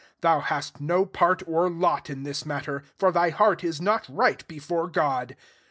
[0.23, 4.05] 21 hou hast no part or lot in this latter: for thy heart is not
[4.05, 5.35] ght before God.